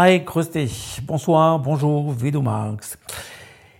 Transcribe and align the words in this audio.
Hi, 0.00 0.20
grüß 0.24 0.52
dich. 0.52 1.02
Bonsoir, 1.04 1.58
bonjour, 1.58 2.22
wie 2.22 2.30
du 2.30 2.40
magst. 2.40 2.98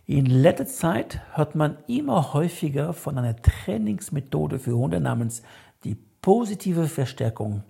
In 0.04 0.26
letzter 0.26 0.66
Zeit 0.66 1.20
hört 1.34 1.54
man 1.54 1.78
immer 1.86 2.32
häufiger 2.32 2.92
von 2.92 3.16
einer 3.16 3.36
Trainingsmethode 3.36 4.58
für 4.58 4.76
Hunde 4.76 4.98
namens 4.98 5.42
die 5.84 5.94
positive 6.20 6.88
Verstärkung. 6.88 7.62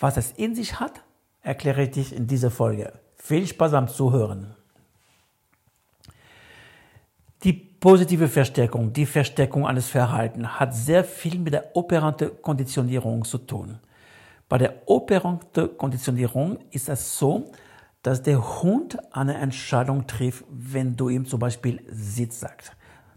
Was 0.00 0.16
es 0.16 0.32
in 0.32 0.56
sich 0.56 0.80
hat, 0.80 1.00
erkläre 1.40 1.84
ich 1.84 1.92
dich 1.92 2.12
in 2.12 2.26
dieser 2.26 2.50
Folge. 2.50 2.92
Viel 3.14 3.46
Spaß 3.46 3.70
beim 3.70 3.86
Zuhören. 3.86 4.56
Die 7.44 7.52
positive 7.52 8.26
Verstärkung, 8.26 8.92
die 8.92 9.06
Verstärkung 9.06 9.64
eines 9.64 9.88
Verhaltens 9.88 10.58
hat 10.58 10.74
sehr 10.74 11.04
viel 11.04 11.38
mit 11.38 11.52
der 11.52 11.76
operanten 11.76 12.42
Konditionierung 12.42 13.24
zu 13.24 13.38
tun. 13.38 13.78
Bei 14.48 14.58
der 14.58 14.88
operanten 14.88 15.76
Konditionierung 15.76 16.58
ist 16.70 16.88
es 16.88 17.18
so, 17.18 17.52
dass 18.02 18.22
der 18.22 18.62
Hund 18.62 18.96
eine 19.14 19.34
Entscheidung 19.34 20.06
trifft, 20.06 20.44
wenn 20.50 20.96
du 20.96 21.08
ihm 21.08 21.26
zum 21.26 21.40
Beispiel 21.40 21.82
Sitz 21.90 22.40
sagst. 22.40 22.72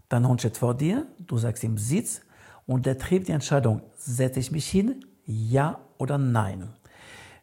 Dein 0.08 0.28
Hund 0.28 0.40
steht 0.40 0.58
vor 0.58 0.76
dir, 0.76 1.06
du 1.18 1.38
sagst 1.38 1.64
ihm 1.64 1.78
Sitz 1.78 2.20
und 2.66 2.84
der 2.84 2.98
trifft 2.98 3.28
die 3.28 3.32
Entscheidung, 3.32 3.82
setze 3.96 4.40
ich 4.40 4.52
mich 4.52 4.68
hin, 4.68 5.06
ja 5.24 5.80
oder 5.96 6.18
nein. 6.18 6.68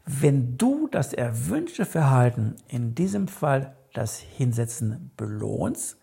Wenn 0.05 0.58
du 0.58 0.88
das 0.88 1.13
erwünschte 1.13 1.85
Verhalten, 1.85 2.55
in 2.67 2.94
diesem 2.94 3.27
Fall 3.27 3.75
das 3.94 4.19
Hinsetzen, 4.19 5.11
belohnst, 5.17 5.97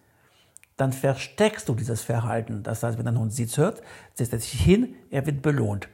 dann 0.76 0.92
versteckst 0.92 1.68
du 1.68 1.74
dieses 1.74 2.02
Verhalten. 2.02 2.62
Das 2.62 2.82
heißt, 2.82 2.98
wenn 2.98 3.06
dein 3.06 3.18
Hund 3.18 3.32
Sitz 3.32 3.56
hört, 3.56 3.82
setzt 4.14 4.32
er 4.32 4.40
sich 4.40 4.60
hin, 4.60 4.94
er 5.10 5.24
wird 5.26 5.42
belohnt. 5.42 5.88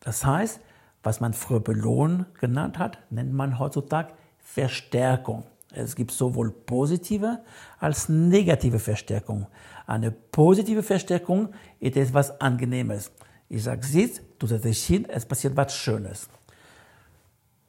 Das 0.00 0.24
heißt, 0.24 0.60
was 1.04 1.20
man 1.20 1.32
früher 1.32 1.60
Belohnen 1.60 2.26
genannt 2.40 2.78
hat, 2.78 2.98
nennt 3.10 3.32
man 3.32 3.58
heutzutage 3.58 4.12
Verstärkung. 4.38 5.44
Es 5.72 5.96
gibt 5.96 6.12
sowohl 6.12 6.50
positive 6.50 7.40
als 7.78 8.08
negative 8.08 8.78
Verstärkung. 8.78 9.46
Eine 9.86 10.10
positive 10.10 10.82
Verstärkung 10.82 11.50
ist 11.80 11.96
etwas 11.96 12.40
Angenehmes. 12.40 13.10
Ich 13.48 13.64
sage, 13.64 13.84
siehst, 13.84 14.22
du 14.38 14.46
setzt 14.46 14.64
dich 14.64 14.84
hin, 14.84 15.06
es 15.08 15.26
passiert 15.26 15.56
was 15.56 15.74
Schönes. 15.74 16.28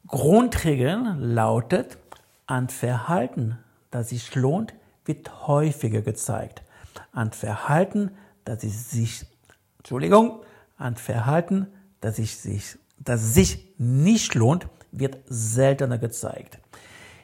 Grundregel 0.06 1.16
lautet, 1.18 1.98
an 2.46 2.68
Verhalten, 2.68 3.58
das 3.90 4.10
sich 4.10 4.34
lohnt, 4.36 4.72
wird 5.04 5.48
häufiger 5.48 6.00
gezeigt. 6.00 6.62
An 7.12 7.32
Verhalten, 7.32 8.12
das 8.44 8.60
sich, 8.60 9.26
Entschuldigung, 9.78 10.42
an 10.76 10.94
Verhalten, 10.94 11.66
das 12.00 12.16
sich 12.16 12.78
das 13.08 13.34
sich 13.34 13.74
nicht 13.78 14.34
lohnt, 14.34 14.68
wird 14.92 15.18
seltener 15.26 15.98
gezeigt. 15.98 16.58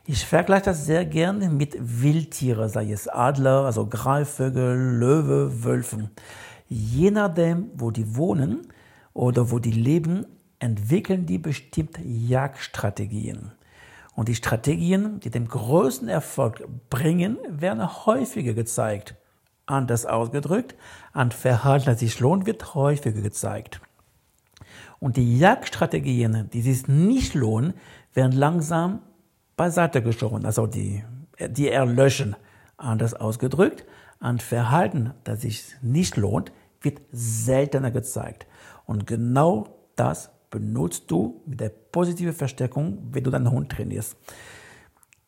Ich 0.05 0.27
vergleiche 0.27 0.65
das 0.65 0.85
sehr 0.85 1.05
gerne 1.05 1.49
mit 1.49 1.77
Wildtieren, 1.79 2.69
sei 2.69 2.91
es 2.91 3.07
Adler, 3.07 3.65
also 3.65 3.87
Greifvögel, 3.87 4.99
Löwe, 4.99 5.65
Wölfen. 5.65 6.11
Je 6.69 7.11
nachdem, 7.11 7.71
wo 7.75 7.91
die 7.91 8.17
wohnen 8.17 8.67
oder 9.13 9.51
wo 9.51 9.59
die 9.59 9.71
leben, 9.71 10.27
entwickeln 10.59 11.27
die 11.27 11.39
bestimmt 11.39 11.99
Jagdstrategien. 12.03 13.53
Und 14.15 14.29
die 14.29 14.35
Strategien, 14.35 15.21
die 15.21 15.31
den 15.31 15.49
größten 15.49 16.09
Erfolg 16.09 16.67
bringen, 16.91 17.39
werden 17.49 18.07
häufiger 18.07 18.55
gezeigt. 18.55 19.15
Anders 19.67 20.07
ausgedrückt, 20.07 20.75
an 21.13 21.31
Verhalten, 21.31 21.87
das 21.87 22.01
sich 22.01 22.19
lohnt, 22.21 22.47
wird 22.47 22.75
häufiger 22.75 23.23
gezeigt. 23.23 23.81
Und 24.99 25.17
die 25.17 25.39
Jagdstrategien, 25.39 26.49
die 26.53 26.63
sich 26.63 26.89
nicht 26.89 27.35
lohnen, 27.35 27.75
werden 28.15 28.33
langsam 28.33 29.01
beiseite 29.57 30.03
geschoben, 30.03 30.45
also 30.45 30.67
die, 30.67 31.05
die 31.49 31.69
erlöschen. 31.69 32.37
Anders 32.77 33.15
ausgedrückt, 33.15 33.85
ein 34.19 34.39
Verhalten, 34.39 35.15
das 35.25 35.43
sich 35.43 35.77
nicht 35.83 36.17
lohnt, 36.17 36.53
wird 36.81 37.01
seltener 37.13 37.91
gezeigt. 37.91 38.47
Und 38.87 39.07
genau 39.07 39.69
das 39.97 40.31
benutzt 40.51 41.11
du 41.11 41.43
mit 41.47 41.61
der 41.61 41.71
positiven 41.71 42.33
Verstärkung, 42.33 42.99
wenn 43.11 43.25
du 43.25 43.31
deinen 43.31 43.51
Hund 43.51 43.71
trainierst. 43.71 44.17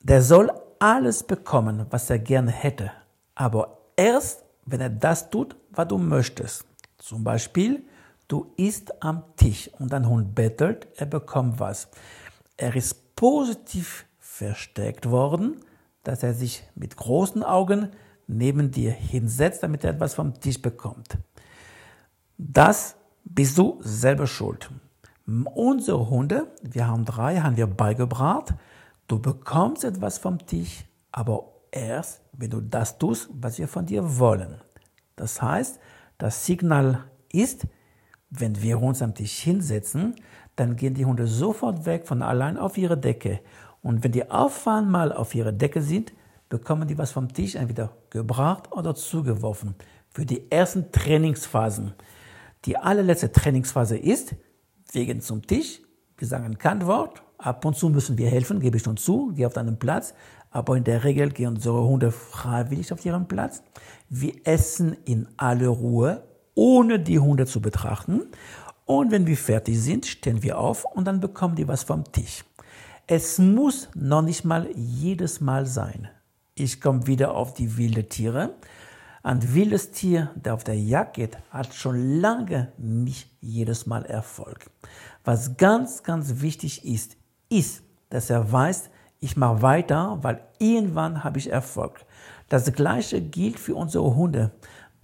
Der 0.01 0.23
soll 0.23 0.51
alles 0.79 1.23
bekommen, 1.23 1.87
was 1.91 2.11
er 2.11 2.19
gerne 2.19 2.51
hätte, 2.51 2.91
aber 3.35 3.79
erst, 3.97 4.45
wenn 4.67 4.81
er 4.81 4.91
das 4.91 5.31
tut, 5.31 5.57
was 5.71 5.89
du 5.89 5.99
möchtest. 5.99 6.67
Zum 6.99 7.25
Beispiel, 7.25 7.85
Du 8.29 8.53
isst 8.57 9.03
am 9.03 9.23
Tisch 9.37 9.71
und 9.79 9.93
dein 9.93 10.09
Hund 10.09 10.35
bettelt, 10.35 10.89
er 10.97 11.07
bekommt 11.07 11.61
was. 11.61 11.89
Er 12.57 12.75
ist 12.75 13.15
positiv 13.17 14.07
verstärkt 14.19 15.11
worden, 15.11 15.61
dass 16.03 16.23
er 16.23 16.35
sich 16.35 16.65
mit 16.75 16.97
großen 16.97 17.43
Augen 17.43 17.91
neben 18.27 18.71
dir 18.71 18.93
hinsetzt, 18.93 19.63
damit 19.63 19.85
er 19.85 19.91
etwas 19.91 20.15
vom 20.15 20.39
Tisch 20.41 20.61
bekommt. 20.61 21.19
Das 22.39 22.97
bist 23.25 23.59
du 23.59 23.79
selber 23.81 24.27
schuld. 24.27 24.71
Unsere 25.27 26.11
Hunde, 26.11 26.49
wir 26.63 26.87
haben 26.87 27.05
drei, 27.05 27.41
haben 27.41 27.57
wir 27.57 27.67
beigebracht, 27.67 28.55
du 29.09 29.19
bekommst 29.19 29.85
etwas 29.85 30.19
vom 30.19 30.45
Tisch, 30.45 30.85
aber 31.13 31.47
erst, 31.71 32.21
wenn 32.33 32.51
du 32.51 32.61
das 32.61 32.99
tust, 32.99 33.29
was 33.33 33.59
wir 33.59 33.69
von 33.69 33.87
dir 33.87 34.19
wollen. 34.19 34.61
Das 35.17 35.41
heißt, 35.41 35.79
das 36.19 36.45
Signal 36.45 37.05
ist, 37.33 37.67
wenn 38.39 38.61
wir 38.63 38.83
uns 38.83 39.03
am 39.03 39.15
Tisch 39.15 39.39
hinsetzen, 39.41 40.15
dann 40.57 40.77
gehen 40.77 40.95
die 40.95 41.05
Hunde 41.05 41.27
sofort 41.27 41.87
weg 41.87 42.07
von 42.07 42.23
allein 42.23 42.57
auf 42.57 42.79
ihre 42.79 42.97
Decke. 42.97 43.41
Und 43.83 44.03
wenn 44.03 44.13
die 44.13 44.31
auffahren 44.31 44.91
mal 44.91 45.13
auf 45.13 45.35
ihre 45.35 45.53
Decke 45.53 45.83
sind, 45.83 46.13
bekommen 46.49 46.89
die 46.89 46.99
was 46.99 47.13
vom 47.13 47.33
Tisch 47.33 47.55
entweder 47.55 47.91
gebracht 48.11 48.73
oder 48.73 48.95
zugeworfen. 48.95 49.75
Für 50.11 50.25
die 50.25 50.51
ersten 50.51 50.93
Trainingsphasen. 50.93 51.95
Die 52.65 52.77
allerletzte 52.77 53.33
Trainingsphase 53.33 53.99
ist, 53.99 54.35
wir 54.93 55.05
gehen 55.07 55.21
zum 55.21 55.47
Tisch, 55.47 55.81
wir 56.17 56.29
sagen 56.29 56.45
ein 56.45 56.59
Kantwort, 56.59 57.23
ab 57.39 57.65
und 57.65 57.77
zu 57.77 57.89
müssen 57.89 58.17
wir 58.17 58.31
helfen, 58.31 58.61
gebe 58.61 58.77
ich 58.77 58.83
schon 58.83 58.97
zu, 58.97 59.33
geh 59.35 59.45
auf 59.45 59.53
deinen 59.53 59.79
Platz, 59.79 60.15
aber 60.51 60.77
in 60.77 60.85
der 60.85 61.03
Regel 61.03 61.31
gehen 61.31 61.49
unsere 61.49 61.83
Hunde 61.83 62.13
freiwillig 62.13 62.93
auf 62.93 63.05
ihren 63.05 63.27
Platz. 63.27 63.63
Wir 64.09 64.35
essen 64.45 64.97
in 65.05 65.29
aller 65.37 65.69
Ruhe 65.69 66.23
ohne 66.55 67.01
die 67.01 67.19
Hunde 67.19 67.47
zu 67.47 67.61
betrachten. 67.61 68.23
Und 68.87 69.11
wenn 69.11 69.27
wir 69.27 69.37
fertig 69.37 69.81
sind, 69.81 70.07
stehen 70.07 70.43
wir 70.43 70.59
auf 70.59 70.85
und 70.85 71.07
dann 71.07 71.21
bekommen 71.21 71.57
die 71.57 71.69
was 71.69 71.85
vom 71.85 72.05
Tisch. 72.13 72.45
Es 73.07 73.39
muss 73.39 73.89
noch 73.95 74.23
nicht 74.23 74.45
mal 74.45 74.69
jedes 74.75 75.41
Mal 75.41 75.67
sein. 75.67 76.09
Ich 76.55 76.81
komme 76.81 77.07
wieder 77.07 77.35
auf 77.35 77.55
die 77.55 77.77
wilden 77.77 78.09
Tiere. 78.09 78.55
Ein 79.23 79.55
wildes 79.55 79.91
Tier, 79.91 80.31
der 80.35 80.55
auf 80.55 80.65
der 80.65 80.79
Jagd 80.79 81.15
geht, 81.15 81.39
hat 81.51 81.75
schon 81.75 82.21
lange 82.21 82.73
nicht 82.77 83.29
jedes 83.41 83.87
Mal 83.87 84.05
Erfolg. 84.05 84.71
Was 85.25 85.57
ganz, 85.57 86.03
ganz 86.03 86.43
wichtig 86.43 86.85
ist, 86.85 87.17
ist, 87.49 87.83
dass 88.11 88.29
er 88.29 88.53
weiß, 88.53 88.91
ich 89.21 89.37
mache 89.39 89.63
weiter, 89.63 90.19
weil 90.21 90.41
irgendwann 90.59 91.25
habe 91.25 91.39
ich 91.39 91.51
Erfolg. 91.51 92.05
Das 92.51 92.71
gleiche 92.73 93.23
gilt 93.23 93.59
für 93.59 93.75
unsere 93.75 94.15
Hunde. 94.15 94.51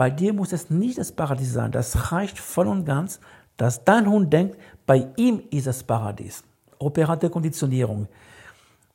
Bei 0.00 0.09
dir 0.09 0.33
muss 0.33 0.55
es 0.55 0.71
nicht 0.71 0.97
das 0.97 1.12
Paradies 1.12 1.53
sein. 1.53 1.72
Das 1.72 2.11
reicht 2.11 2.38
voll 2.38 2.69
und 2.69 2.87
ganz, 2.87 3.21
dass 3.59 3.84
dein 3.84 4.09
Hund 4.09 4.33
denkt, 4.33 4.56
bei 4.87 5.09
ihm 5.16 5.43
ist 5.50 5.66
das 5.66 5.83
Paradies. 5.83 6.43
Operante 6.78 7.28
Konditionierung. 7.28 8.09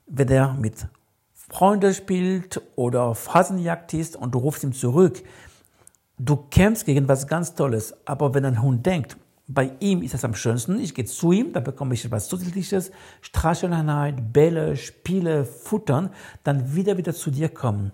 Wenn 0.08 0.28
er 0.30 0.54
mit 0.54 0.88
Freunden 1.32 1.94
spielt 1.94 2.60
oder 2.74 3.04
auf 3.04 3.32
Hasenjagd 3.32 3.94
ist 3.94 4.16
und 4.16 4.34
du 4.34 4.38
rufst 4.38 4.64
ihn 4.64 4.72
zurück, 4.72 5.22
du 6.18 6.38
kämpfst 6.50 6.84
gegen 6.84 7.06
was 7.06 7.28
ganz 7.28 7.54
Tolles. 7.54 7.94
Aber 8.04 8.34
wenn 8.34 8.44
ein 8.44 8.60
Hund 8.60 8.84
denkt, 8.84 9.16
bei 9.46 9.70
ihm 9.78 10.02
ist 10.02 10.14
es 10.14 10.24
am 10.24 10.34
schönsten, 10.34 10.80
ich 10.80 10.92
gehe 10.92 11.04
zu 11.04 11.30
ihm, 11.30 11.52
dann 11.52 11.62
bekomme 11.62 11.94
ich 11.94 12.04
etwas 12.04 12.26
Zusätzliches, 12.26 12.90
Streicheleinheit, 13.20 14.32
Bälle, 14.32 14.74
Spiele, 14.74 15.44
Futtern, 15.44 16.10
dann 16.42 16.74
wieder 16.74 16.98
wieder 16.98 17.14
zu 17.14 17.30
dir 17.30 17.48
kommen. 17.48 17.92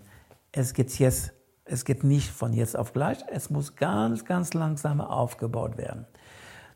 Es 0.51 0.73
geht 0.73 0.99
jetzt 0.99 1.35
es 1.73 1.85
geht 1.85 2.05
nicht 2.05 2.31
von 2.31 2.53
jetzt 2.53 2.77
auf 2.77 2.93
gleich, 2.93 3.19
es 3.29 3.49
muss 3.49 3.77
ganz, 3.77 4.25
ganz 4.25 4.53
langsam 4.53 5.01
aufgebaut 5.01 5.79
werden. 5.79 6.07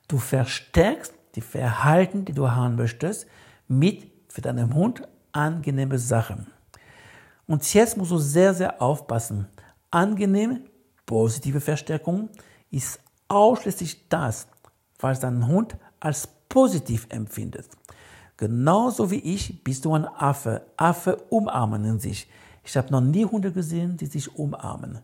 Du 0.08 0.18
verstärkst 0.18 1.12
die 1.34 1.42
Verhalten, 1.42 2.24
die 2.24 2.32
du 2.32 2.50
haben 2.50 2.76
möchtest, 2.76 3.26
mit 3.68 4.10
für 4.28 4.40
deinen 4.40 4.74
Hund 4.74 5.06
angenehme 5.32 5.98
Sachen. 5.98 6.46
Und 7.46 7.74
jetzt 7.74 7.96
musst 7.96 8.10
du 8.10 8.18
sehr, 8.18 8.54
sehr 8.54 8.80
aufpassen. 8.80 9.46
Angenehme, 9.90 10.62
positive 11.04 11.60
Verstärkung 11.60 12.30
ist 12.70 12.98
ausschließlich 13.28 14.08
das, 14.08 14.48
was 14.98 15.20
dein 15.20 15.46
Hund 15.46 15.76
als 16.00 16.26
positiv 16.48 17.06
empfindet. 17.10 17.68
Genauso 18.36 19.10
wie 19.10 19.20
ich 19.20 19.62
bist 19.62 19.84
du 19.84 19.94
ein 19.94 20.06
Affe. 20.06 20.66
Affe 20.76 21.16
umarmen 21.28 21.98
sich. 21.98 22.28
Ich 22.66 22.76
habe 22.76 22.90
noch 22.90 23.00
nie 23.00 23.24
Hunde 23.24 23.52
gesehen, 23.52 23.96
die 23.96 24.06
sich 24.06 24.36
umarmen. 24.36 24.98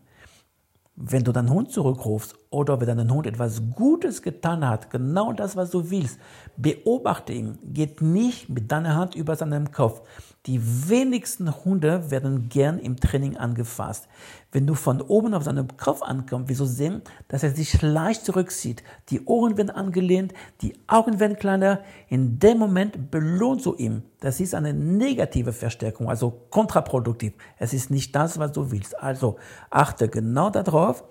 Wenn 0.95 1.23
du 1.23 1.31
deinen 1.31 1.49
Hund 1.49 1.71
zurückrufst 1.71 2.35
oder 2.53 2.79
wenn 2.79 2.97
dein 2.97 3.11
Hund 3.11 3.25
etwas 3.25 3.61
Gutes 3.75 4.21
getan 4.21 4.67
hat, 4.67 4.91
genau 4.91 5.33
das, 5.33 5.55
was 5.55 5.71
du 5.71 5.89
willst, 5.89 6.19
beobachte 6.55 7.33
ihn, 7.33 7.57
geht 7.63 8.01
nicht 8.01 8.47
mit 8.47 8.71
deiner 8.71 8.95
Hand 8.95 9.15
über 9.15 9.35
seinem 9.35 9.71
Kopf. 9.71 10.01
Die 10.45 10.89
wenigsten 10.89 11.63
Hunde 11.63 12.11
werden 12.11 12.49
gern 12.49 12.77
im 12.77 12.97
Training 12.97 13.37
angefasst. 13.37 14.07
Wenn 14.51 14.67
du 14.67 14.75
von 14.75 15.01
oben 15.01 15.33
auf 15.33 15.43
seinem 15.43 15.77
Kopf 15.77 16.01
ankommst, 16.01 16.49
wieso 16.49 16.65
sehen, 16.65 17.01
dass 17.29 17.43
er 17.43 17.51
sich 17.51 17.81
leicht 17.81 18.25
zurückzieht. 18.25 18.83
Die 19.09 19.25
Ohren 19.25 19.57
werden 19.57 19.69
angelehnt, 19.69 20.33
die 20.61 20.75
Augen 20.85 21.19
werden 21.21 21.37
kleiner. 21.37 21.79
In 22.09 22.39
dem 22.39 22.59
Moment 22.59 23.09
belohnst 23.09 23.65
du 23.65 23.73
ihn. 23.75 24.03
Das 24.19 24.41
ist 24.41 24.53
eine 24.53 24.73
negative 24.73 25.53
Verstärkung, 25.53 26.09
also 26.09 26.41
kontraproduktiv. 26.49 27.33
Es 27.57 27.73
ist 27.73 27.89
nicht 27.89 28.13
das, 28.13 28.37
was 28.37 28.51
du 28.51 28.69
willst. 28.69 29.01
Also 29.01 29.37
achte 29.69 30.09
genau 30.09 30.49
darauf, 30.49 31.05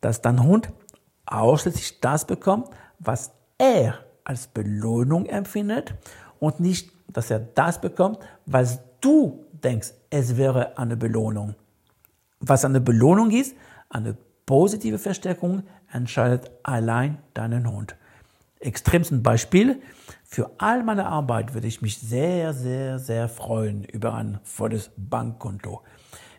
dass 0.00 0.22
dein 0.22 0.44
Hund 0.44 0.68
ausschließlich 1.26 2.00
das 2.00 2.26
bekommt, 2.26 2.68
was 2.98 3.32
er 3.58 3.98
als 4.24 4.46
Belohnung 4.48 5.26
empfindet 5.26 5.94
und 6.38 6.60
nicht 6.60 6.96
dass 7.16 7.30
er 7.30 7.38
das 7.38 7.80
bekommt, 7.80 8.18
was 8.44 8.80
du 9.00 9.46
denkst, 9.52 9.92
es 10.10 10.36
wäre 10.36 10.76
eine 10.76 10.96
Belohnung. 10.96 11.54
Was 12.40 12.64
eine 12.64 12.80
Belohnung 12.80 13.30
ist, 13.30 13.56
eine 13.88 14.16
positive 14.44 14.98
Verstärkung, 14.98 15.62
entscheidet 15.90 16.50
allein 16.62 17.18
deinen 17.32 17.70
Hund. 17.70 17.96
Extremsten 18.60 19.22
Beispiel, 19.22 19.80
für 20.24 20.50
all 20.58 20.82
meine 20.82 21.06
Arbeit 21.06 21.54
würde 21.54 21.68
ich 21.68 21.82
mich 21.82 21.98
sehr, 21.98 22.52
sehr, 22.52 22.98
sehr 22.98 23.28
freuen 23.28 23.84
über 23.84 24.14
ein 24.14 24.38
volles 24.44 24.90
Bankkonto. 24.96 25.82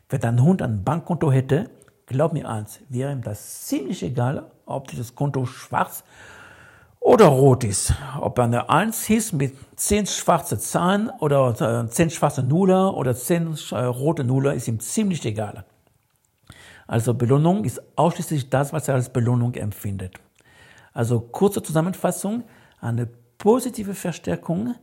Wenn 0.10 0.22
dein 0.22 0.42
Hund 0.44 0.62
ein 0.62 0.84
Bankkonto 0.84 1.32
hätte, 1.32 1.70
glaub 2.06 2.34
mir 2.34 2.48
eins, 2.48 2.82
wäre 2.90 3.12
ihm 3.12 3.22
das 3.22 3.66
ziemlich 3.66 4.04
egal, 4.04 4.52
ob 4.68 4.88
dieses 4.88 5.16
Konto 5.16 5.46
schwarz 5.46 6.04
oder 7.00 7.26
rot 7.28 7.64
ist. 7.64 7.94
Ob 8.20 8.38
eine 8.40 8.70
1 8.70 9.10
ist 9.10 9.34
mit 9.34 9.56
10 9.78 10.08
schwarze 10.08 10.60
Zahlen 10.60 11.10
oder 11.20 11.88
10 11.90 12.08
äh, 12.08 12.12
schwarze 12.12 12.44
Nuller 12.44 12.96
oder 12.96 13.16
10 13.16 13.58
äh, 13.72 13.76
rote 13.84 14.24
Nuller, 14.24 14.54
ist 14.54 14.68
ihm 14.68 14.80
ziemlich 14.80 15.26
egal. 15.26 15.66
Also 16.86 17.14
Belohnung 17.14 17.64
ist 17.66 17.82
ausschließlich 17.98 18.50
das, 18.50 18.74
was 18.74 18.88
er 18.88 18.96
als 18.96 19.10
Belohnung 19.10 19.54
empfindet. 19.56 20.16
Also 20.94 21.20
kurze 21.20 21.62
Zusammenfassung, 21.62 22.44
eine 22.80 23.08
positive 23.38 23.94
Verstärkung 23.94 24.76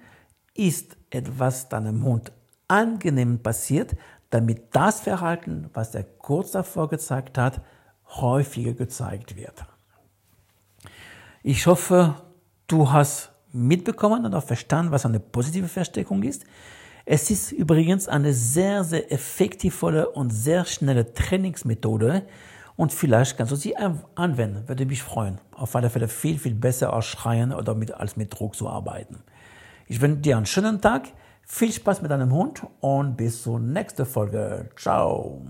ist 0.55 0.97
etwas 1.11 1.69
deinem 1.69 2.05
Hund 2.05 2.33
angenehm 2.69 3.43
passiert, 3.43 3.97
damit 4.31 4.75
das 4.75 5.01
Verhalten, 5.01 5.71
was 5.75 5.95
er 5.95 6.05
kurz 6.05 6.53
davor 6.53 6.89
gezeigt 6.89 7.39
hat, 7.39 7.61
häufiger 8.07 8.73
gezeigt 8.73 9.37
wird. 9.37 9.65
Ich 11.47 11.67
hoffe, 11.67 12.15
du 12.69 12.91
hast 12.91 13.31
mitbekommen 13.53 14.25
und 14.25 14.35
auch 14.35 14.45
verstanden, 14.45 14.93
was 14.93 15.05
eine 15.05 15.21
positive 15.21 15.69
Verstärkung 15.69 16.23
ist. 16.23 16.47
Es 17.05 17.31
ist 17.31 17.53
übrigens 17.53 18.09
eine 18.09 18.33
sehr, 18.33 18.83
sehr 18.83 19.13
effektivvolle 19.13 20.09
und 20.09 20.31
sehr 20.31 20.65
schnelle 20.65 21.13
Trainingsmethode 21.13 22.23
und 22.77 22.95
vielleicht 22.95 23.37
kannst 23.37 23.53
du 23.53 23.57
sie 23.57 23.77
anwenden, 23.77 24.67
würde 24.67 24.87
mich 24.87 25.03
freuen. 25.03 25.39
Auf 25.53 25.77
alle 25.77 25.91
Fälle 25.91 26.09
viel, 26.09 26.39
viel 26.39 26.55
besser 26.55 26.95
als 26.95 27.05
schreien 27.05 27.53
oder 27.53 27.75
mit, 27.75 27.93
als 27.93 28.17
mit 28.17 28.33
Druck 28.33 28.55
zu 28.57 28.67
arbeiten. 28.67 29.23
Ich 29.87 30.01
wünsche 30.01 30.23
dir 30.23 30.39
einen 30.39 30.47
schönen 30.47 30.81
Tag, 30.81 31.09
viel 31.43 31.71
Spaß 31.71 32.01
mit 32.01 32.11
deinem 32.11 32.33
Hund 32.33 32.63
und 32.81 33.19
bis 33.19 33.43
zur 33.43 33.61
nächsten 33.61 34.07
Folge. 34.07 34.71
Ciao. 34.77 35.43